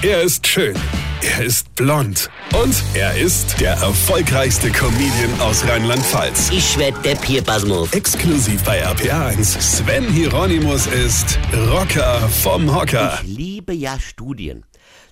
[0.00, 0.76] Er ist schön.
[1.22, 2.30] Er ist blond.
[2.62, 6.50] Und er ist der erfolgreichste Comedian aus Rheinland-Pfalz.
[6.52, 7.92] Ich werd der Pierpasmus.
[7.92, 9.60] Exklusiv bei RPA1.
[9.60, 11.36] Sven Hieronymus ist
[11.72, 13.18] Rocker vom Hocker.
[13.24, 14.64] Ich liebe ja Studien.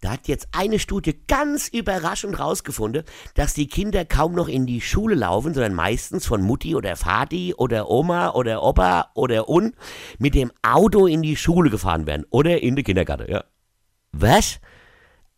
[0.00, 3.04] Da hat jetzt eine Studie ganz überraschend rausgefunden,
[3.34, 7.54] dass die Kinder kaum noch in die Schule laufen, sondern meistens von Mutti oder Vati
[7.56, 9.76] oder Oma oder Opa oder Un
[10.18, 13.30] mit dem Auto in die Schule gefahren werden oder in den Kindergarten.
[13.30, 13.44] Ja.
[14.12, 14.60] Was?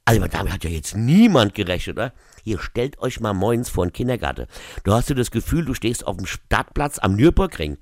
[0.04, 2.12] Also damit hat ja jetzt niemand gerechnet, oder?
[2.42, 4.46] Hier, stellt euch mal moins vor den Kindergarten.
[4.82, 7.78] Du hast du das Gefühl, du stehst auf dem Stadtplatz am Nürburgring.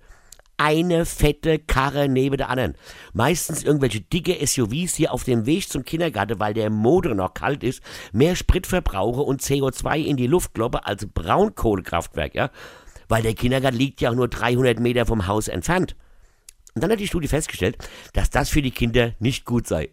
[0.57, 2.77] Eine fette Karre neben der anderen.
[3.13, 7.65] Meistens irgendwelche dicke SUVs hier auf dem Weg zum Kindergarten, weil der Motor noch kalt
[7.65, 12.51] ist, mehr Sprit verbrauche und CO2 in die Luft kloppe als Braunkohlekraftwerk, ja?
[13.09, 15.97] Weil der Kindergarten liegt ja auch nur 300 Meter vom Haus entfernt.
[16.75, 17.79] Und dann hat die Studie festgestellt,
[18.13, 19.91] dass das für die Kinder nicht gut sei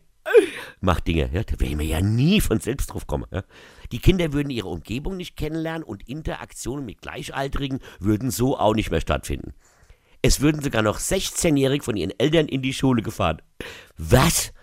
[0.82, 1.30] macht Dinge.
[1.34, 3.26] Ja, da wäre ich ja nie von selbst drauf kommen.
[3.32, 3.44] Ja.
[3.92, 8.92] Die Kinder würden ihre Umgebung nicht kennenlernen und Interaktionen mit Gleichaltrigen würden so auch nicht
[8.92, 9.54] mehr stattfinden.
[10.22, 13.42] Es würden sogar noch 16-Jährige von ihren Eltern in die Schule gefahren.
[13.98, 14.54] Was?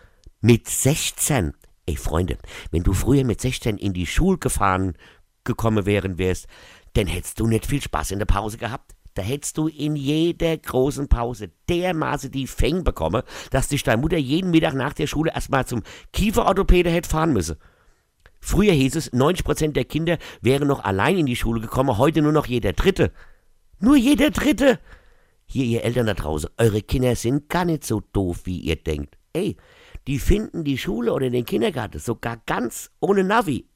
[0.41, 1.55] Mit 16?
[1.87, 2.39] Ey, Freunde,
[2.71, 4.97] wenn du früher mit 16 in die Schule gefahren
[5.45, 6.47] gekommen wären wärst,
[6.95, 8.96] dann hättest du nicht viel Spaß in der Pause gehabt.
[9.17, 14.19] Da hättest du in jeder großen Pause dermaßen die Fänge bekommen, dass dich deine Mutter
[14.19, 17.57] jeden Mittag nach der Schule erstmal zum Kieferorthopäde hätte fahren müssen.
[18.41, 22.33] Früher hieß es, 90% der Kinder wären noch allein in die Schule gekommen, heute nur
[22.33, 23.11] noch jeder Dritte.
[23.81, 24.79] Nur jeder Dritte!
[25.47, 29.17] Hier, ihr Eltern da draußen, eure Kinder sind gar nicht so doof, wie ihr denkt.
[29.33, 29.57] Ey,
[30.07, 33.67] die finden die Schule oder den Kindergarten sogar ganz ohne Navi.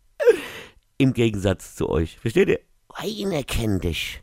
[0.98, 2.19] Im Gegensatz zu euch.
[2.19, 2.60] Versteht ihr?
[2.88, 4.22] Weine kennt dich.